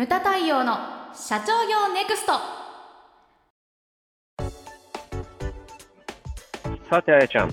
[0.00, 0.78] ムタ太陽の
[1.12, 2.32] 社長業ネクスト
[6.88, 7.52] さて、あやちゃん、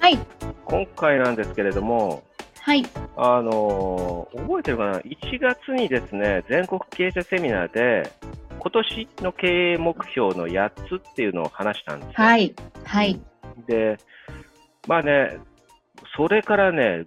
[0.00, 0.18] はい。
[0.64, 2.24] 今回なんですけれども、
[2.58, 2.84] はい。
[3.16, 8.10] あのー覚えてるかな、1月にですね、全国経営者セミナーで、
[8.58, 12.14] 今年の経営目標の8つっていうのを話したんですよ。
[12.16, 12.56] はい。
[12.86, 13.20] はい。
[13.68, 13.98] で、
[14.88, 15.38] まあね、
[16.16, 17.04] それからね、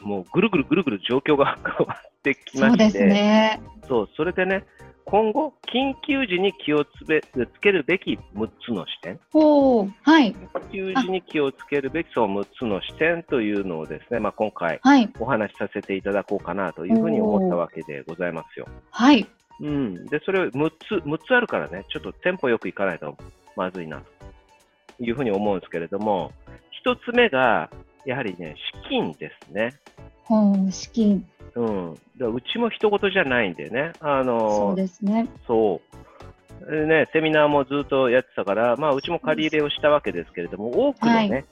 [0.00, 3.60] もうぐるぐるぐるぐる状況が変わってきまして、ね。
[3.88, 4.64] そうそれでね、
[5.04, 9.18] 今後、緊急時に気をつべつけるべき6つの視点。
[10.02, 10.32] はい。
[10.32, 15.10] 緊急時に気をつけるべきその6つの視点というのをですね、まあ、今回はい。
[15.18, 18.68] お話しさせていただこうかなというふうに思ったわけでございますよ。
[18.90, 19.26] はい。
[19.60, 23.16] うん、で、それを6つ、6つあるからね、ちょっとテンポよくいかないと
[23.56, 26.32] まずいなというふうに思うんですけれども、
[26.84, 27.70] 1つ目が、
[28.04, 29.74] やはりね、資金ですね。
[30.70, 31.26] 資金。
[31.54, 35.28] うん、でうちも一言じゃないんでね、あのそうですね。
[35.46, 35.80] そ
[36.66, 36.70] う。
[36.70, 41.44] でね、セミナーもずっとやってたから、まあ、うちも借り入れをしたわけですけれども、多くのね、はい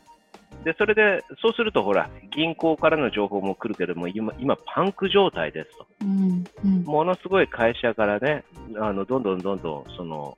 [0.65, 5.87] で、それで、そうすると、ほら、銀行からの情報も来るけれども、今、今パンク状態ですと。
[6.03, 6.45] うん。
[6.65, 6.83] うん。
[6.83, 8.45] ものすごい会社からね、
[8.79, 10.37] あの、どんどんどんどん、その、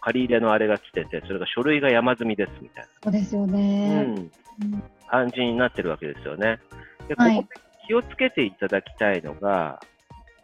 [0.00, 4.04] 借り入れのあれが来てて、それが書類が山積みですみたいそうですよな、ね。
[4.08, 6.60] うん、うん感じになってるわけですよね。
[7.08, 7.48] で、こはいこで
[7.90, 9.80] 気をつけていただきたいのが、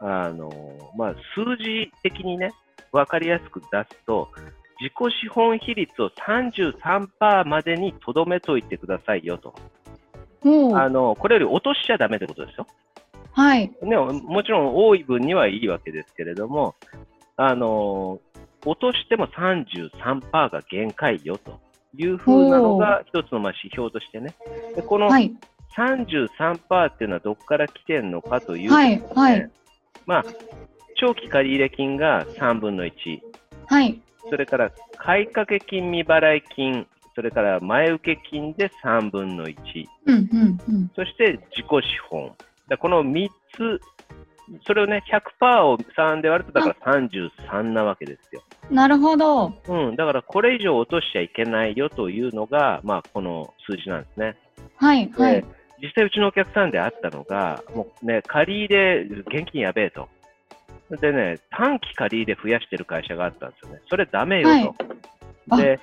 [0.00, 0.50] あの、
[0.96, 2.50] まあ、数字的にね、
[2.90, 4.28] わかりやすく出すと、
[4.80, 9.54] 自己資本比率を33%までにとどめといてくださいよと。
[10.42, 10.74] ほう。
[10.74, 12.66] あの、これより落としちゃダメってことですよ。
[13.30, 13.70] はい。
[13.80, 16.74] ね、もちろん多い分にはいいわけですけれども、
[17.36, 18.18] あの、
[18.64, 21.60] 落としても33%が限界よと
[21.96, 24.34] いうふうなのが一つのまあ指標としてね。
[24.74, 25.32] でこのはい。
[25.76, 29.02] 33%っていうのはどこから来てるのかというと、はい。
[29.14, 29.50] はい。
[30.06, 30.24] まあ、
[30.96, 32.92] 長期借入金が3分の1、
[33.66, 34.00] はい。
[34.28, 39.56] それから買掛金未払い金、それから前請金で3分の1、
[40.06, 40.14] うん。
[40.14, 40.58] うん。
[40.68, 40.90] うん。
[40.94, 42.32] そして自己資本。
[42.68, 43.80] だこの3つ、
[44.66, 45.02] それをね、
[45.40, 48.42] 100%を3で割ると、だから33なわけですよ。
[48.70, 49.52] なるほど。
[49.68, 54.36] うん、だからこれ以上落としちゃいけないよというのが、まあ、この数字なんですね。
[54.76, 55.10] はい。
[55.16, 55.44] はでい。
[55.82, 60.08] 実際うちのお客さんであったのが、もうね、借り入れ、現金やべえと。
[61.00, 63.80] でね、短期借り入れ増やしてる会社があったんですよね。
[63.88, 64.50] それダメよと。
[64.50, 64.74] はい
[65.48, 65.78] で、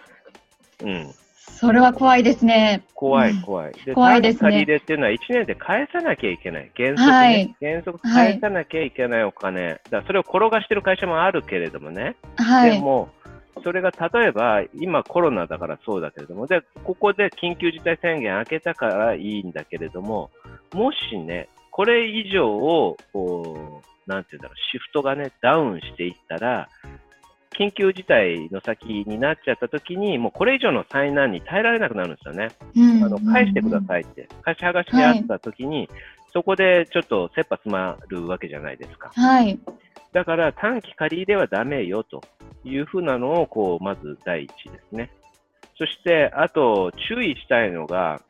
[0.84, 2.84] うん、それは怖いですね。
[2.94, 3.74] 怖うんい怖い。
[3.86, 6.72] で、怖いですね短期借り入れっていうのは1年で返さなきゃいけない。
[6.76, 9.70] 原則ね、はい原則返さなきゃいけないお金。
[9.70, 12.16] だからそれを転がしてる会社もあるけれどもね。
[12.36, 12.72] はい。
[12.72, 13.10] でも、
[13.64, 20.32] それが例えば、今コロナだからそうだけれども、で、ここで緊急事態宣言開けたからいいんだけれども、
[20.74, 26.70] もしね、これ以上を、こう、なんていうんだろう、シフトがね、ダウンしていったら、
[27.58, 32.50] 緊急事態の先になっちゃった時に、もうこれ以上の災難に耐えられなくなるんですよね。
[32.76, 34.28] うんあの、返してくださいって。
[34.42, 35.90] 貸し剥がしであった時に、
[36.34, 39.12] そこでちょっと切羽詰まるわけじゃないですか。
[39.14, 39.60] はい。
[40.14, 42.22] だから短期借り入れはダメよと
[42.64, 45.10] いうふうなのを、こう、まず第一ですね。
[45.78, 48.22] そして、あと、注意したいのが、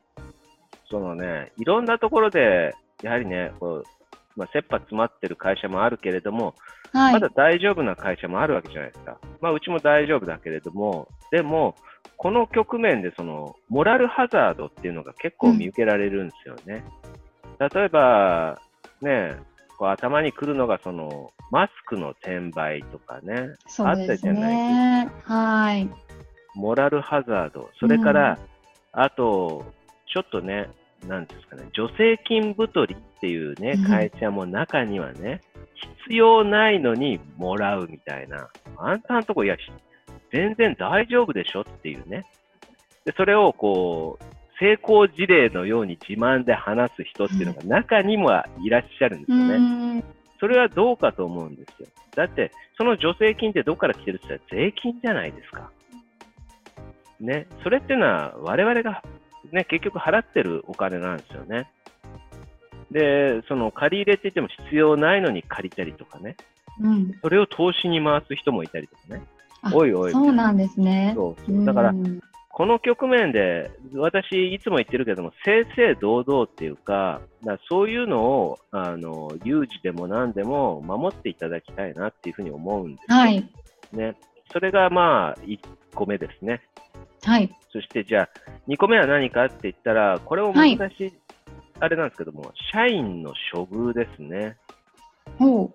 [0.90, 3.84] そのね、いろんなところで、やはりね、こう、
[4.36, 6.54] まあ、切羽詰まってる会社もあるけれども、
[6.92, 7.28] はいまだ。
[7.34, 9.18] 大丈夫な会社もあるわけじゃないですか。
[9.40, 11.74] まあ、うちも大丈夫だけれども、でも、
[12.16, 16.84] この局面でその、モラルハザードっていうのが結構見受けられるんですよね。
[17.58, 18.60] 例えば、
[19.00, 19.36] ね、
[19.78, 25.10] こう頭に来るのがその、マスクの転売とかね、そうですね。
[25.24, 25.88] はい。
[26.54, 28.38] モラルハザード、それから、
[28.92, 29.64] あと、
[30.06, 30.68] ちょっとね、
[31.06, 35.40] なんですかね、助成金太りっていうねうん、会社も中にはね、
[36.06, 39.56] 必要ないのにもらうみたいな、あんたんとこ、いや、
[40.32, 42.24] 全然大丈夫でしょっていうね。
[43.04, 44.24] で、それをこう、
[44.58, 48.30] 成功事例のように自慢で話す人っていうのが中にも
[48.62, 49.98] いらっしゃるんですうよね。
[49.98, 50.04] ん。
[50.38, 51.88] それはどうかと思うんですよ。
[52.14, 55.70] だって、その助成金ってどこから来てるって言ったら税金じゃないですか。
[57.20, 57.46] ね。
[57.62, 59.02] それっていうのは我々が
[59.52, 61.70] ね、結局払ってるお金なんですよね。
[62.90, 66.36] で、その借り入れって言っても必要ないのに借りたりとかね。
[66.80, 67.12] うん。
[67.22, 69.22] それを投資に回す人もいたりとかね。
[69.62, 70.12] あおいおい。
[70.12, 71.12] そうなんですね。
[71.16, 72.20] そうそうだからう、ん
[72.56, 83.50] この局面で、私、いつも言ってるけども、正々堂々っていうか、だからそういうのを、あの、有事でも何でも守っていただきたいなっていうふうに思うんですよはい。
[83.92, 84.14] ね。
[84.52, 85.58] それがまあ、1
[85.96, 86.62] 個目ですね。
[87.24, 87.52] はい。
[87.72, 88.28] そしてじゃあ、
[88.68, 91.12] 2個目は何かって言ったら、これも難しい、
[91.80, 94.56] あれなんですけども、社員の処遇ですね。
[95.40, 95.72] ほう。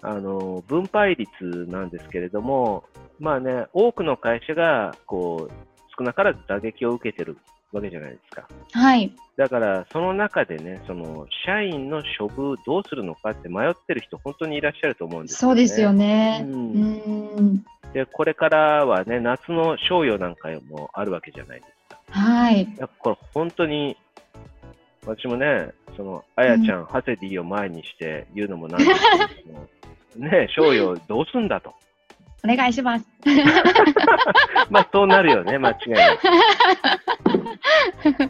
[0.00, 2.84] あの分配率なんですけれども、
[3.18, 5.67] まあね、多くの会社がこう
[5.98, 7.36] 少なからず打撃を受けてる
[7.72, 8.48] わけじゃないですか。
[8.72, 9.12] はい。
[9.36, 15.56] だから、その中でね、その社員の処遇どうするのかって迷ってる人、本当にいらっしゃると思うんですよね。
[15.56, 16.46] そうですよね。
[16.48, 16.82] ううん
[17.56, 17.64] ん。
[17.92, 22.00] で、これからはね、夏の賞与なんかもあるわけじゃないですか。
[22.10, 22.74] はい。
[22.78, 23.96] やっぱこれ本当に、
[25.04, 28.90] 私もね、その、あやちゃん、ハセディを前にして言うのもなんです
[29.36, 29.68] けども、
[30.16, 31.74] ね、賞与どうすんだと。
[32.44, 33.06] お願いします。
[34.70, 36.26] まあ、そうなるよね、間違いなく。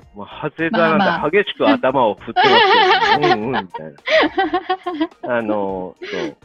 [0.17, 3.93] もう、ハゼがなんか激しく頭を振ってますけど、 うんうん、みたい
[5.23, 5.37] な。
[5.37, 6.37] あの、そう。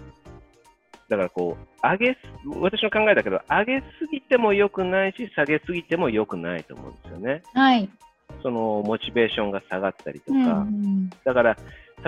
[1.10, 2.20] だからこう、上げす、
[2.60, 7.44] 私の考えだけど、上げすぎても良くないし、下げすぎても良くないと思うんですよね。
[7.54, 7.90] はい。
[8.42, 10.38] その、モチベーションが下がったりとか。
[10.38, 11.58] うんうんだから、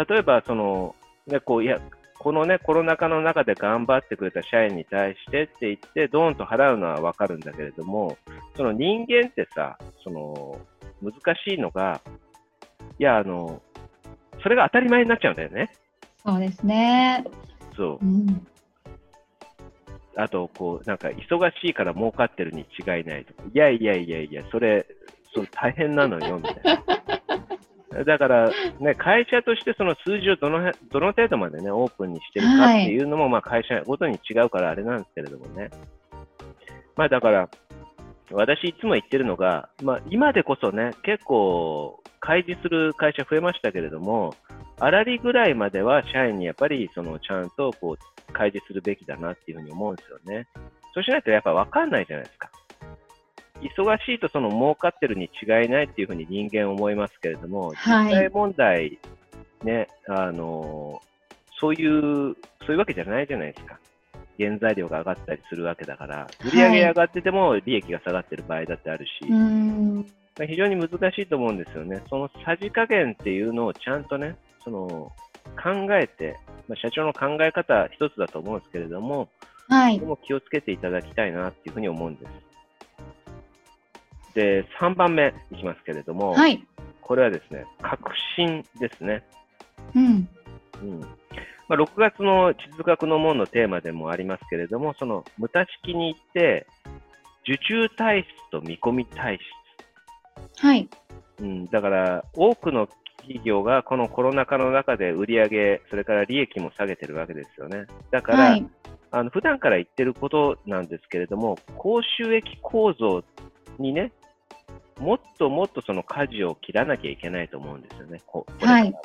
[0.09, 0.95] 例えば、その、
[1.27, 1.79] ね、こう、いや、
[2.25, 8.17] このね、コロナ禍の中で頑張ってくれた社員に対してって言って、ドーンと払うのはわかるんだけれども、
[8.57, 10.59] その人間ってさ、その、
[11.03, 12.01] 難しいのが、
[12.97, 13.61] いや、あの、
[14.41, 15.69] それが当たり前になっちゃうんだよね。
[16.25, 17.23] そうですね。
[17.77, 18.09] そうう。
[18.09, 18.47] ん。
[20.15, 24.87] あと、こう、なんか、忙しいから儲かってるに違いないとか、いやいやいやいや、それ、
[25.31, 26.83] それ大変なのよ、みたいな。
[28.03, 35.69] だから、ね、会社としてその数字をどのへどの程度までね、オープンにしてるかっていうのも、まあ会社ごとに違うからあれなんですけれどもね。
[36.95, 37.49] まあだから、
[38.31, 44.33] 私いつも言ってるのが、まあ今でこそね、結構開示する会社増えましたけれども、
[44.79, 50.47] 粗利ぐらいまでは社員にやっぱりそのちゃんとこう開示するべきだなっていうふうに思うんですよね。
[50.93, 52.49] そうしないとやっぱ分かんないじゃないですか。
[53.61, 58.99] 忙しいとその儲かってるに違いないっていうふうに人間思いますけれども、はい実際問題、
[59.63, 61.01] ね、あの、
[61.59, 62.35] そういう、
[62.65, 63.79] そういうわけじゃないじゃないですか。
[64.37, 70.05] 原材料が上がったりするわけだから、売り上げ上がってても利益が下がってる場合だってあるし、うん。
[70.45, 72.01] 非常に難しいと思うんですよね。
[72.09, 75.11] そのさじ加減っていうのをちゃんとね、その
[75.55, 76.37] 考えて、
[76.67, 79.29] まあ、社長の考え方一つだと思うんですけれども、
[79.69, 80.05] はいで。
[80.05, 82.29] も気をつけていただきたいなっていうふうに思うんです。
[84.35, 86.63] で、3番目いきますけれども、はい。
[87.01, 87.99] これはですね、革
[88.35, 89.23] 新ですね。
[89.95, 90.29] うん。
[90.83, 90.99] うん
[91.67, 96.67] まあ、6月の地図学の門のテーマでもありますけれども、その無駄式に行って、
[97.47, 100.61] 受注体質と見込み体質。
[100.61, 100.87] はい。
[101.39, 102.87] うん、だから、多くの
[103.17, 107.85] 企業がこのコロナ禍の中で売り上げ、それから利益も下げてるわけですよね。
[108.11, 108.65] だから、はい。
[109.11, 113.23] あの普段から言ってることなんですけれども、高収益構造
[113.79, 114.11] にね、
[114.99, 118.21] もっともっとその舵を切らなきゃいけないと思うんですよね。
[118.25, 118.95] ここれからはい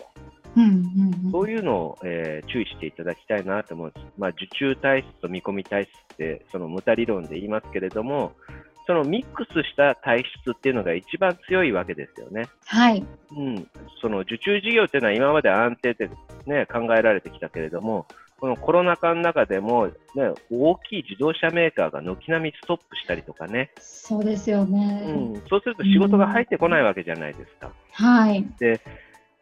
[0.56, 0.64] うん。
[1.24, 1.30] うん。
[1.30, 4.06] そういうのを、えー注意していただきたいなと思うんです。
[4.18, 8.32] まあ、受注体質と見込み体質って、その無駄理論で言いますけれども、
[8.86, 12.48] そのミックスした体質っていうのが一番強いわけですよね。
[12.66, 13.06] はい。
[13.36, 13.68] うん、
[14.00, 16.10] その受注事業っていうのは今まで安定で、
[16.46, 18.06] ね、考えられてきたけれども、
[18.40, 19.92] このコロナ禍の中でも、ね、
[20.50, 25.04] 大きい自動車メーカーが軒並みストップしたりとかね、そうですよね。
[25.06, 27.70] うん、そうすると仕事が入ってこないわけじゃないですか。
[27.92, 28.46] はい。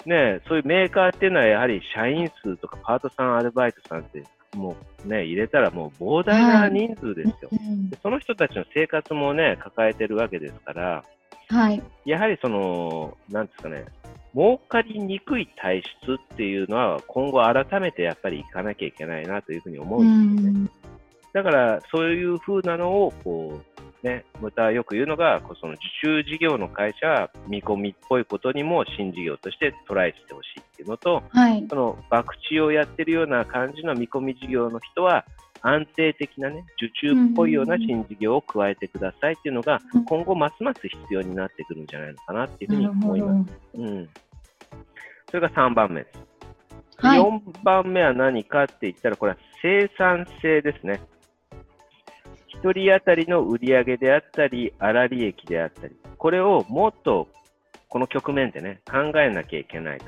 [0.04, 4.24] ね、そういうメーカーっていうのはやはり社員数とかパートさん、アルバイトさんって
[4.56, 7.50] もうね、入れたらもう膨大な人数ですよ。
[7.52, 11.04] うんでその人たちの生活もね、抱えてるわけですから、
[11.48, 11.82] はい。
[12.04, 13.86] やはりその、なんですかね、
[14.34, 20.60] 儲かりにくい体質っていうのは今後改めてやっぱりいかなきゃいけないなというふうに思ううんですよね。
[20.60, 20.70] ん。
[21.32, 23.60] だからそういうふうなのをこ
[24.02, 31.66] う、ね、またよく言うのが、こうその受注事業の会社は見込みっぽいことにも新事業としてトライしてほしいっていうのと、はい。
[31.68, 35.24] その博打をやってるような感じの見込み事業の人は、
[35.62, 43.52] 安定的なね、受注っぽいような新事業を加えてくださいっていうのがうん、今後ますます必要になってくるんじゃないのかなっていうふうに思います。
[43.74, 43.82] ど。
[43.82, 44.08] うん。
[45.30, 46.28] それが3番目です。
[46.98, 47.20] はい。
[47.20, 51.00] 4番目は何かって言ったら、これは生産性ですね。
[52.62, 57.28] 1人当たりの売上であったり、粗利益であったり、これをもっと
[57.88, 60.06] この局面でね、考えなきゃいけないと。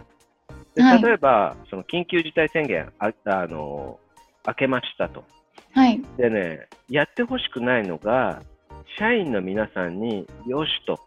[0.75, 3.99] ではい例えば、その緊急事態宣言ああの
[4.47, 5.25] 明けましたと。
[5.72, 6.02] はい。
[6.16, 8.42] でね、やってほしくないのが、
[8.98, 10.98] 社員の皆さんに、よしと。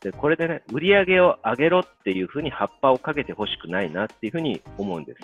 [0.00, 5.20] で、これでね、売り上げを上げろっていうふうに葉っぱをかけてほしくないなっていうふうに思うんです。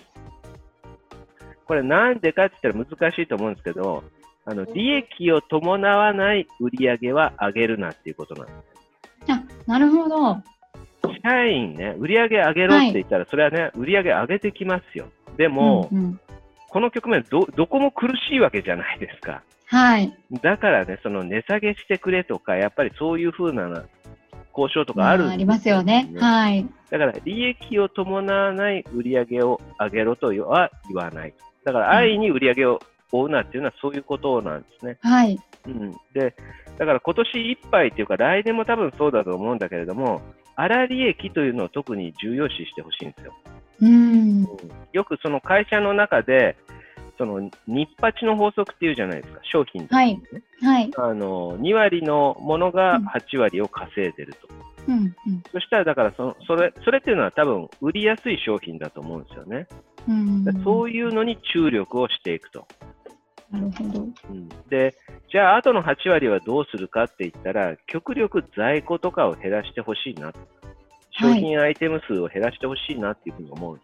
[1.66, 4.04] これなんでかって言ったら難しいと思うんですけど、
[4.44, 9.32] あの、利益を伴わない売り上げは上げるなっていうことなんです。
[9.32, 10.36] あ、なるほど。
[11.22, 15.08] 社員ね、売り上げ上げろって言ったら、それはね、売り上げ上げてきますよ。
[15.36, 16.20] でも、うんうん
[16.68, 19.42] この局面ど、どこも苦しいわけじゃないですか。
[19.66, 20.12] はい。
[20.42, 23.84] だからね、その値下げしてくれとか、やっぱりそういうふうな
[24.56, 26.10] 交渉とかあるんですありますよね。
[26.16, 26.66] はい。
[26.90, 31.34] だから利益を伴わない売り上げを上げろとは言わない。
[31.64, 32.80] だから安易に売り上げを
[33.12, 34.98] 追うなっていうのはそういうことなんですね。
[35.02, 35.38] はい。
[35.66, 36.34] うん、で、
[36.78, 40.22] だから今年いっぱいっていうか来年も多分そうだと思うんだけれども、
[40.56, 43.34] 粗利益というのを特に重要視してほしいんですよ。
[43.80, 44.42] うん。
[44.92, 46.56] よくその会社の中で、
[47.16, 50.20] その日八の法則っていうじゃないですか、商品って、はい。
[50.62, 50.90] はい。
[50.96, 54.48] あの2割のものが8割を稼いでると。
[54.86, 54.94] うん。
[54.94, 55.14] うん。
[55.52, 59.66] そしたら、だからそのそれ、それっていうのは多分売りやすい商品だと思うんですよね。
[60.08, 60.44] うん。
[60.64, 62.66] そういうのに注力をしていくと。
[63.50, 64.00] なるほど。
[64.00, 64.94] うん、で、
[65.30, 70.32] じゃあ、あとの8割はどうするかって言ったら、極力在庫とかを減らしてほしいな。
[71.20, 73.80] 商品アイテム数を減らしてほしいなっていうふうに思う。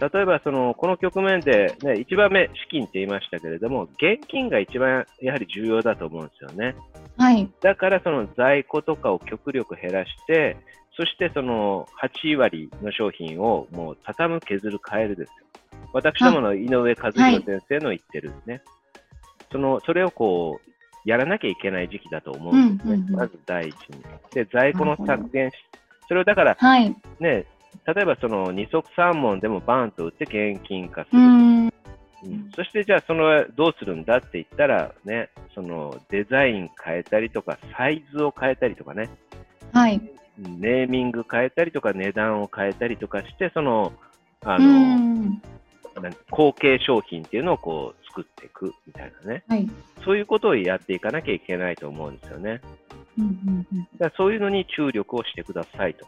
[0.00, 6.76] 例えば、その、この局面で、ね、1番目、資金って言いましたけれども、現金が一番やはり重要だと思うんですよね。
[7.16, 7.50] はい。
[7.60, 10.56] だから、その在庫とかを極力減らして、
[10.96, 15.34] そしてその8割の商品をもう畳む、削る、変えるですよ。
[15.92, 18.62] 私どもの井上和弘先生の言ってるね、
[19.50, 20.70] その、それをこう、
[21.04, 22.94] やらなきゃいけない時期だと思うんですね。
[22.94, 24.02] うんうんうんまず第一に。
[24.32, 25.54] で、在庫の削減し、
[26.08, 26.96] それをだからはい。
[27.20, 27.44] ね、
[27.86, 31.20] 例えばその二足三門でもバーンと売って現金化すうる。
[31.20, 31.66] ん。
[31.66, 31.72] うん
[32.56, 39.08] そしてじゃあそのどうするんだって言ったらね、そのデザイン変えたりとか、サイズを変えたりとかね、
[39.72, 39.96] はい。
[39.96, 43.92] うんネーミング変えたりとか、値段を変えたりとかして、その、
[44.44, 45.40] あうの、
[46.30, 49.42] 後継商品っていうのをこう作っていくみたいなね。
[49.48, 49.68] はい。
[50.04, 52.60] そういうことをやっていかなきゃいけないと思うんですよね。
[53.18, 53.24] うん。
[53.24, 53.66] うん。
[53.70, 56.06] うんそういうのに注力をしてくださいと。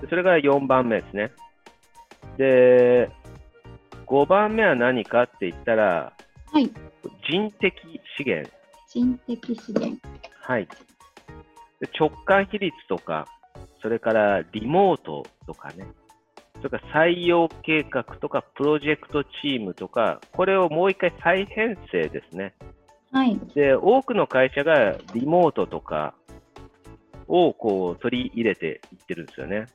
[0.00, 1.32] でそれが4番目ですね。
[2.36, 3.10] で、
[4.06, 6.12] 5番目は何かって言ったら、
[6.52, 6.70] はい。
[7.28, 7.74] 人的
[8.16, 8.50] 資源。
[8.88, 9.98] 人的資源。
[10.40, 10.68] はい。
[11.80, 13.26] で直感比率とか、
[13.80, 15.86] それからリモートとかね、
[16.56, 22.54] それから採用計画とかプロジェクトチームとか、これをもう一回再編成ですね。
[23.14, 23.38] はい。
[23.54, 26.14] で、多くの会社がリモートとか
[27.28, 29.66] をこう取り入れていってるんですよね。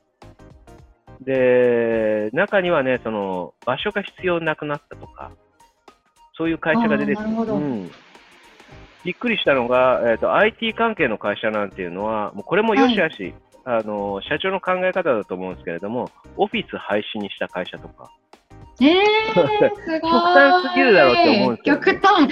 [1.22, 5.32] で、中にはね、その場所が必要なくなったとか、
[6.36, 7.90] そういう会社が出てきて、うん、
[9.04, 18.10] びっくりしたのが、えーと、IT 関係の会社なんていうのは、もうこれもよしあし、あの、社長の考え方だと思うんですけれども、オフィス廃止にした会社とか、
[18.80, 20.00] えー、 すごい。
[20.00, 22.28] 極端すぎるだろうって思うんですよね極端。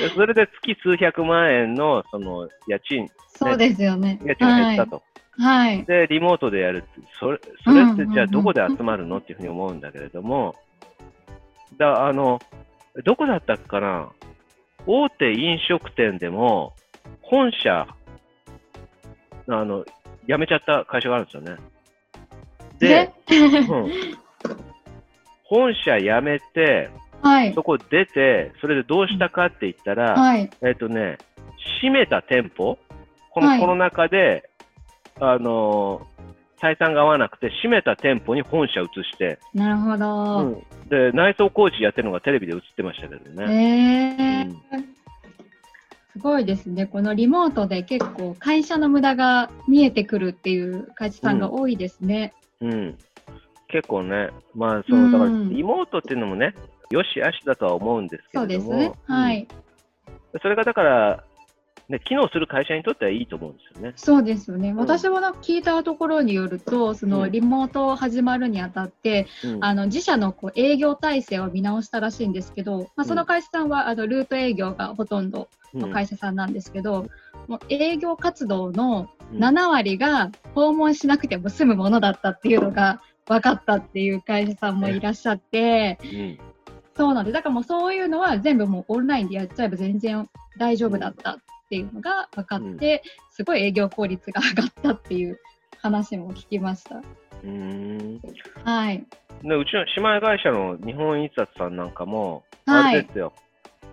[0.00, 4.18] でそれで月数百万円のその家賃、そうですよね。
[4.24, 5.02] 家賃が減ったと。
[5.38, 5.84] はい。
[5.84, 6.84] で、リモートでやる
[7.18, 10.54] それ、それってうんじゃあどこで集まるのっていうふうに思うんだけれども、
[11.76, 12.40] だ、あの、
[13.04, 14.08] どこだったかな？
[14.86, 16.74] 大手飲食店でも、
[17.22, 17.88] 本社、
[19.48, 19.84] あの、
[20.28, 21.56] 辞めちゃった会社があるんですよね。
[22.78, 23.90] で、うん、
[25.44, 26.90] 本社辞めて、
[27.22, 27.62] はいそ。
[27.62, 30.50] こ出て、それでどうしたかって言ったら、はい。
[30.62, 31.18] えっとね、
[31.80, 32.78] 閉めた店舗、
[33.30, 34.48] こはいのコロナ禍で、
[35.20, 36.14] あのー
[36.62, 40.38] 採算が合わなくて、閉めた店舗に本社移して、なるほど。
[40.38, 44.48] うんで、内装工事やってるのがテレビで映ってましたけどね。
[44.70, 44.84] えー
[46.12, 46.86] すごいですね。
[46.86, 52.32] このリモートで結構会社の無駄が見えてくるっていう会社さんが多いですね。
[52.60, 52.96] うん。
[53.74, 55.50] 結構ね、まあ、その、だから、うん。
[55.50, 56.54] リモートっていうのもね、
[56.90, 58.92] よしあしだとは思うんですけそうれども、ですね。
[59.06, 59.48] はい。
[60.32, 60.40] うん。
[60.40, 61.24] それがだから、
[61.88, 63.92] ね、機能する会社にとってはいいと思うんですよね。
[63.96, 64.70] そうですよね。
[64.70, 64.76] ん。
[64.76, 67.32] 私もなんか聞いたところによると、そのうん。
[67.32, 69.64] リモート始まるにあたって、うん。
[69.64, 77.08] あの自社のこう営業体制を見直したらしいんですけど、まあ、その会社さんはあのルート営業がほとんどの会社さんなんですけど、
[77.48, 79.42] もう営業活動のうん。
[79.42, 86.38] 7割が訪問しなくても済むものだったっていうのが分かったっていう会社さんもいらっしゃって、うん
[86.96, 87.32] そうなんです。
[87.32, 91.36] だからもうそういうのは全部もうオンラインでやっちゃえば全然大丈夫だったっ
[91.68, 95.40] ていうのが分かって、すごい営業効率が上がったっていう
[95.78, 97.02] 話も聞きました。
[97.42, 98.20] うん
[98.62, 99.04] はい。
[99.42, 103.32] でうちの姉妹会社の日本印刷さんなんかも、はいあれですよ、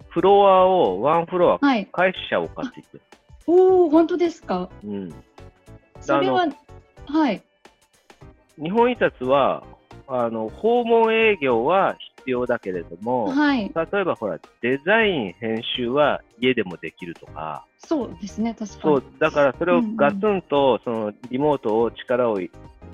[0.10, 1.88] フロアを、ワンフロア、はい。
[1.91, 3.01] 会社を買っていく。
[3.48, 4.70] おお、本当ですか？
[4.84, 5.12] うん、
[6.01, 6.48] それは、
[7.08, 7.41] はい。
[8.62, 9.63] 日本印刷は、
[10.08, 13.72] あの訪問営業は必要だけれども、はい。
[13.74, 18.81] 例えばほら、デザイン、編集は家でもできるとか、そうですね、確かに。
[18.81, 22.51] そうだからそれをうんうんガツンとそのリモートを力をい、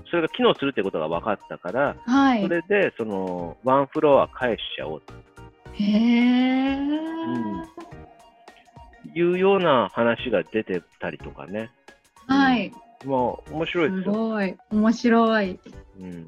[0.09, 2.41] それが機能するってことが分かったから、はい。
[2.41, 5.13] それでそのワンフロア返しちゃおうと
[5.73, 6.87] へえ。
[9.13, 11.71] いうような話が出てたりとかね、
[12.27, 12.71] はい。
[13.05, 13.17] まあ
[13.51, 14.13] 面白いですすよ。
[14.13, 14.55] ごい。
[14.71, 15.59] 面白い。
[15.99, 16.27] うん、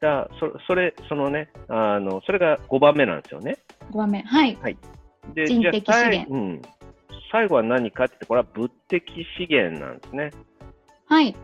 [0.00, 3.58] だそそれ、そのねあの、それが5番目なんですよね。
[3.90, 4.22] 5番目。
[4.22, 4.56] はい。
[5.34, 6.62] で人的じゃあ資源最うん、
[7.30, 9.04] 最後は何かってこれは物的
[9.38, 10.30] 資源なんですね。
[11.06, 11.36] はい。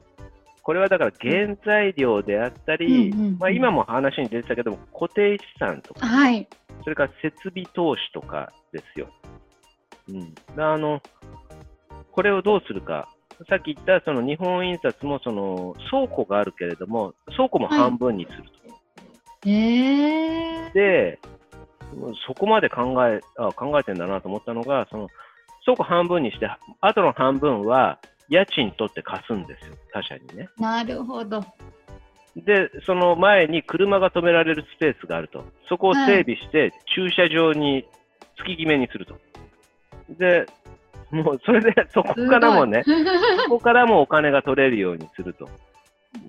[0.63, 6.49] これはだから原材料であったり、うんうんうんまあ、今も話に出てたけども、固定資産とか、はい。
[6.83, 9.09] それから設備投資とかですよ。
[10.09, 11.01] うん、だあの
[12.13, 13.09] これをどうするか、
[13.49, 19.51] さっき言ったその日本印刷もその倉庫があるけれども、倉庫も半分にすると。
[19.51, 20.71] へえ。
[20.73, 21.19] で、
[22.27, 25.09] そこまで考えあ考えてんだなと思ったのが、その
[25.65, 26.49] 倉庫半分にして、
[26.81, 27.99] あとの半分は
[28.29, 30.49] 家賃取って貸すんですよ、他社にね。
[30.59, 31.45] なるほど。
[32.37, 35.45] で、その前に車が止められるスペースがあると。
[35.69, 37.85] そこを整備して、駐車場に
[38.37, 39.17] 月決めにすると。
[40.19, 40.47] で、
[41.15, 42.83] もうそれで、 そこからもね、
[43.45, 45.49] そこからもお金が取れるようにすると。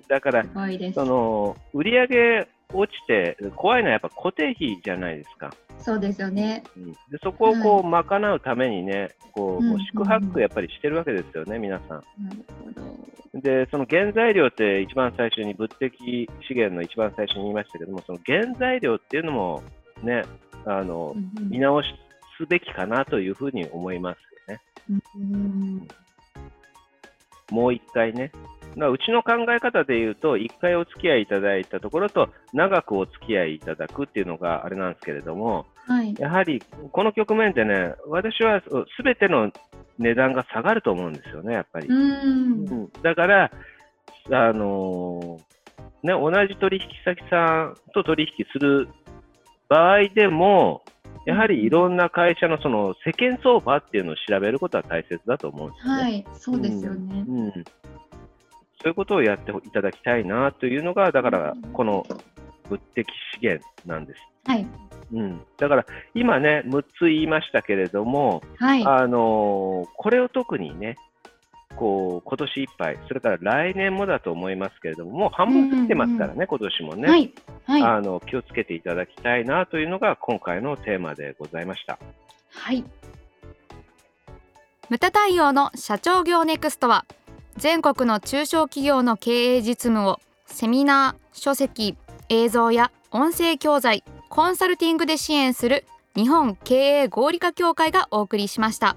[0.08, 0.44] だから、
[0.94, 1.04] そ。
[1.04, 5.50] の、売り上げ落ちて、怖いのはやっぱ固定費じゃないですか。
[5.78, 6.62] そうですよね。
[6.76, 13.40] うんでそこをこう賄うためにね、こううう宿泊やっぱりしてるわけですよね、皆さん。
[13.40, 19.62] で、その原材料って一番最初に物的資源の一番最初に言いましたけども、その原材料っていうのも
[20.02, 20.24] ね、
[20.64, 21.88] あのうんうん見直し
[22.38, 24.20] すべきかなというふうに思います。
[24.90, 25.88] うん
[27.50, 28.32] もう一回ね。
[28.76, 36.14] うちの考え方で言うと、一回お付き合いいただいたところと、長くお付き合いいただくっていうのがあれなんですけれども、はい。
[36.18, 36.62] やはり
[36.92, 38.60] この局面でね、私は
[38.96, 39.50] すべての
[39.98, 41.88] 値段が下がると思うんですよね、やっぱり。
[41.88, 42.68] うん。
[42.68, 43.50] うんだから、
[44.30, 45.56] あのー
[46.02, 48.88] ね、同じ取引先さんと取引する
[49.68, 50.82] 場合でも、
[51.26, 56.02] やはりいろんな会社のその世間相場っていうのを調べることは大切だと思うんですよね。
[56.02, 56.26] はい。
[56.38, 57.24] そうですよね。
[57.28, 57.60] うん、そ
[58.84, 62.06] ういうことをやっていただきたいなというのが、だからこの
[62.70, 64.20] 物的資源なんです。
[64.46, 64.66] はい。
[65.12, 68.84] うん、だから今ね、6つ言いましたけれども、はい。
[68.86, 70.96] あのーこれを特にね、
[71.76, 77.32] こう今年いっぱい、それから来年もだと思いますけれども、もう半分過ぎてますからね、今年もね、はい。
[77.66, 77.82] はい。
[77.82, 81.98] あの、気をつけていただきたいなというのが今回のテーマでございました。
[82.50, 82.84] はい。
[84.88, 87.04] ムタ対応の社長業ネクストは
[87.56, 91.96] 全国の中小企業の経営実務をセミナー書籍
[92.28, 95.84] 映像や音声教材コンサルティングで支援する
[96.14, 98.96] 日本経営合理化協会がお送りしました